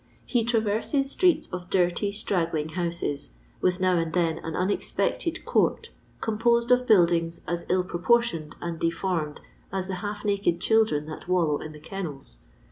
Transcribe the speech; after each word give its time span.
He 0.25 0.43
travenes 0.43 1.15
streeU 1.15 1.47
of 1.53 1.69
dirty, 1.69 2.11
straggling 2.11 2.69
houses, 2.69 3.29
with 3.61 3.79
now 3.79 3.99
and 3.99 4.11
then 4.13 4.39
an 4.39 4.55
unexpected 4.55 5.45
court, 5.45 5.91
composed 6.21 6.71
of 6.71 6.87
buildings 6.87 7.41
as 7.47 7.67
ill 7.69 7.83
proportioned 7.83 8.55
and 8.61 8.79
deformed 8.79 9.41
as 9.71 9.87
the 9.87 9.97
half 10.01 10.25
naked 10.25 10.59
children 10.59 11.05
that 11.05 11.27
wallow 11.27 11.59
in 11.59 11.71
the 11.71 11.79
kennels. 11.79 12.39